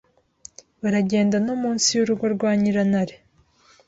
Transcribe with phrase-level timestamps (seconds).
[0.81, 3.15] baragenda no munsi y’urugo rwa Nyirantare